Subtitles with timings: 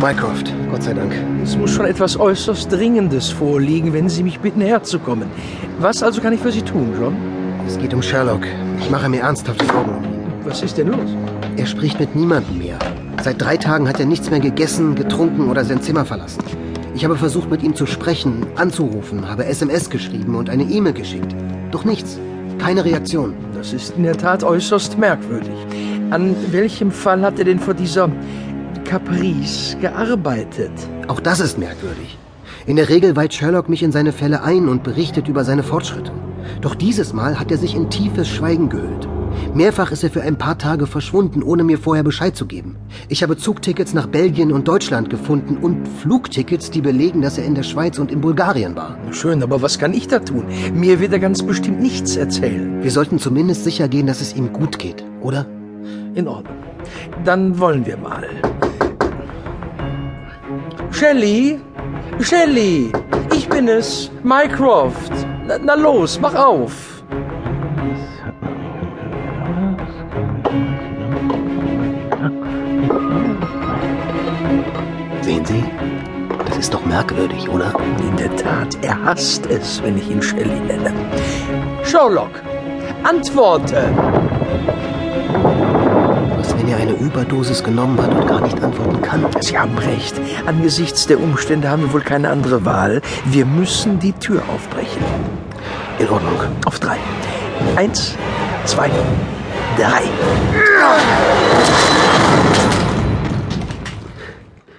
[0.00, 1.12] Mycroft, Gott sei Dank.
[1.42, 5.28] Es muss schon etwas äußerst Dringendes vorliegen, wenn Sie mich bitten, herzukommen.
[5.78, 7.16] Was also kann ich für Sie tun, John?
[7.66, 8.42] Es geht um Sherlock.
[8.78, 10.20] Ich mache mir ernsthafte Sorgen um ihn.
[10.44, 11.10] Was ist denn los?
[11.56, 12.78] Er spricht mit niemandem mehr.
[13.22, 16.44] Seit drei Tagen hat er nichts mehr gegessen, getrunken oder sein Zimmer verlassen.
[16.94, 21.34] Ich habe versucht, mit ihm zu sprechen, anzurufen, habe SMS geschrieben und eine E-Mail geschickt.
[21.70, 22.18] Doch nichts.
[22.58, 23.34] Keine Reaktion.
[23.54, 25.56] Das ist in der Tat äußerst merkwürdig.
[26.10, 28.08] An welchem Fall hat er denn vor dieser
[28.86, 30.70] Caprice gearbeitet?
[31.08, 32.16] Auch das ist merkwürdig.
[32.66, 36.12] In der Regel weiht Sherlock mich in seine Fälle ein und berichtet über seine Fortschritte.
[36.60, 39.08] Doch dieses Mal hat er sich in tiefes Schweigen gehüllt.
[39.54, 42.76] Mehrfach ist er für ein paar Tage verschwunden, ohne mir vorher Bescheid zu geben.
[43.08, 47.56] Ich habe Zugtickets nach Belgien und Deutschland gefunden und Flugtickets, die belegen, dass er in
[47.56, 48.96] der Schweiz und in Bulgarien war.
[49.10, 50.44] Schön, aber was kann ich da tun?
[50.72, 52.84] Mir wird er ganz bestimmt nichts erzählen.
[52.84, 55.44] Wir sollten zumindest sicher gehen, dass es ihm gut geht, oder?
[56.14, 56.56] In Ordnung.
[57.24, 58.26] Dann wollen wir mal.
[60.98, 61.60] Shelley?
[62.20, 62.90] Shelley!
[63.34, 65.12] Ich bin es, Mycroft.
[65.44, 66.72] Na, na los, mach auf.
[75.20, 75.62] Sehen Sie?
[76.48, 77.74] Das ist doch merkwürdig, oder?
[78.00, 80.94] In der Tat, er hasst es, wenn ich ihn Shelley nenne.
[81.84, 82.40] Sherlock,
[83.02, 83.84] antworte!
[86.56, 89.26] Wenn er eine Überdosis genommen hat und gar nicht antworten kann?
[89.40, 90.14] Sie haben recht.
[90.46, 93.02] Angesichts der Umstände haben wir wohl keine andere Wahl.
[93.24, 95.02] Wir müssen die Tür aufbrechen.
[95.98, 96.38] In Ordnung.
[96.64, 96.98] Auf drei.
[97.76, 98.14] Eins,
[98.64, 98.90] zwei,
[99.78, 100.02] drei.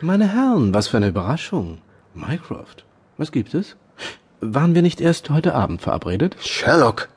[0.00, 1.78] Meine Herren, was für eine Überraschung.
[2.14, 2.84] Mycroft,
[3.18, 3.76] was gibt es?
[4.40, 6.36] Waren wir nicht erst heute Abend verabredet?
[6.40, 7.08] Sherlock!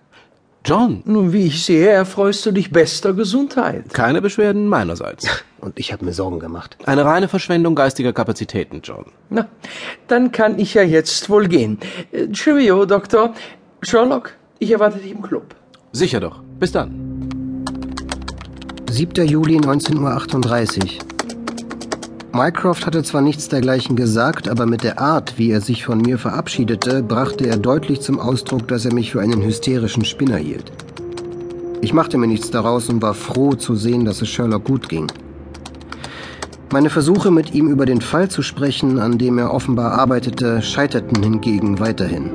[0.66, 3.94] John, Nun, wie ich sehe, erfreust du dich bester Gesundheit.
[3.94, 5.28] keine Beschwerden meinerseits.
[5.60, 6.78] Und ich habe mir Sorgen gemacht.
[6.86, 9.06] Eine reine Verschwendung geistiger Kapazitäten, John.
[9.30, 9.48] Na,
[10.08, 11.80] dann kann ich ja jetzt wohl gehen.
[12.12, 13.34] Äh, Cheerio, Doktor.
[13.82, 15.56] Sherlock, ich erwarte dich im Club.
[15.92, 16.42] Sicher doch.
[16.60, 17.64] Bis dann.
[18.90, 19.28] 7.
[19.28, 21.15] Juli 19.38 Uhr.
[22.36, 26.18] Mycroft hatte zwar nichts dergleichen gesagt, aber mit der Art, wie er sich von mir
[26.18, 30.70] verabschiedete, brachte er deutlich zum Ausdruck, dass er mich für einen hysterischen Spinner hielt.
[31.80, 35.10] Ich machte mir nichts daraus und war froh zu sehen, dass es Sherlock gut ging.
[36.74, 41.24] Meine Versuche, mit ihm über den Fall zu sprechen, an dem er offenbar arbeitete, scheiterten
[41.24, 42.32] hingegen weiterhin.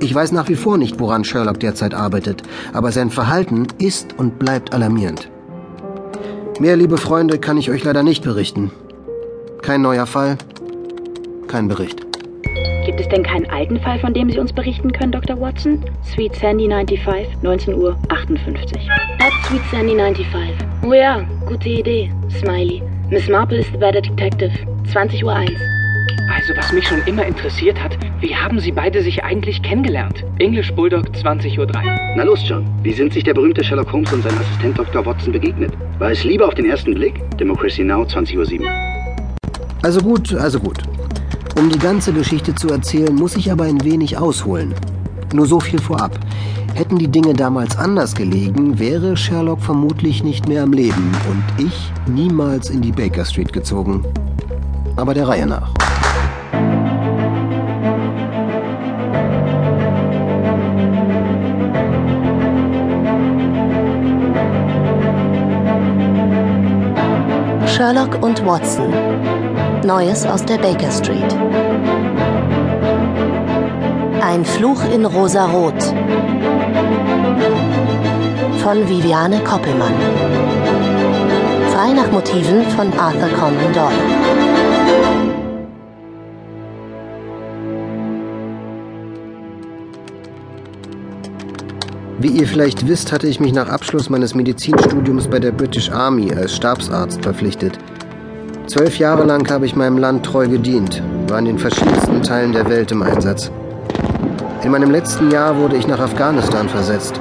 [0.00, 2.42] Ich weiß nach wie vor nicht, woran Sherlock derzeit arbeitet,
[2.72, 5.30] aber sein Verhalten ist und bleibt alarmierend.
[6.60, 8.70] Mehr, liebe Freunde, kann ich euch leider nicht berichten.
[9.62, 10.36] Kein neuer Fall,
[11.46, 12.02] kein Bericht.
[12.84, 15.40] Gibt es denn keinen alten Fall, von dem Sie uns berichten können, Dr.
[15.40, 15.82] Watson?
[16.04, 18.86] Sweet Sandy 95, 19 Uhr 58.
[19.18, 20.54] That's Sweet Sandy 95.
[20.84, 22.12] Oh ja, gute Idee.
[22.28, 22.82] Smiley.
[23.08, 24.52] Miss Marple ist bei der Detective.
[24.92, 25.52] 20 Uhr 1.
[26.40, 30.24] Also, was mich schon immer interessiert hat, wie haben Sie beide sich eigentlich kennengelernt?
[30.38, 31.66] English Bulldog 20.03 Uhr.
[32.16, 32.64] Na los, John.
[32.82, 35.04] Wie sind sich der berühmte Sherlock Holmes und sein Assistent Dr.
[35.04, 35.74] Watson begegnet?
[35.98, 37.20] War es Liebe auf den ersten Blick?
[37.36, 38.70] Democracy Now, 20.07 Uhr.
[39.82, 40.78] Also gut, also gut.
[41.58, 44.74] Um die ganze Geschichte zu erzählen, muss ich aber ein wenig ausholen.
[45.34, 46.18] Nur so viel vorab.
[46.72, 51.92] Hätten die Dinge damals anders gelegen, wäre Sherlock vermutlich nicht mehr am Leben und ich
[52.06, 54.06] niemals in die Baker Street gezogen.
[54.96, 55.74] Aber der Reihe nach.
[67.80, 68.92] Sherlock und Watson.
[69.86, 71.34] Neues aus der Baker Street.
[74.20, 75.82] Ein Fluch in Rosarot.
[78.62, 79.94] Von Viviane Koppelmann.
[81.72, 84.69] Frei nach Motiven von Arthur Conan Doyle.
[92.20, 96.30] Wie ihr vielleicht wisst, hatte ich mich nach Abschluss meines Medizinstudiums bei der British Army
[96.34, 97.78] als Stabsarzt verpflichtet.
[98.66, 102.68] Zwölf Jahre lang habe ich meinem Land treu gedient, war in den verschiedensten Teilen der
[102.68, 103.50] Welt im Einsatz.
[104.62, 107.18] In meinem letzten Jahr wurde ich nach Afghanistan versetzt.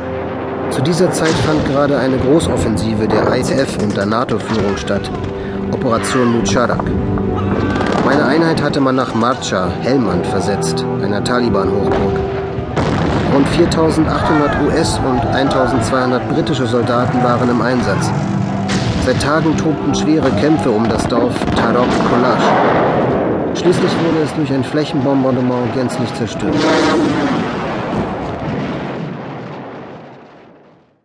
[0.69, 5.09] Zu dieser Zeit fand gerade eine Großoffensive der ISF unter NATO-Führung statt,
[5.71, 6.83] Operation Mucharak.
[8.05, 12.38] Meine Einheit hatte man nach Marcha, Helmand, versetzt, einer Taliban-Hochburg.
[13.33, 18.09] Rund 4800 US- und 1200 britische Soldaten waren im Einsatz.
[19.05, 22.43] Seit Tagen tobten schwere Kämpfe um das Dorf Tarok Kolash.
[23.55, 26.55] Schließlich wurde es durch ein Flächenbombardement gänzlich zerstört.